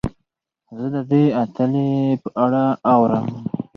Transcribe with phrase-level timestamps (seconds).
[0.77, 1.87] زه د دې اتلې
[2.21, 2.63] په اړه
[2.93, 3.27] اورم.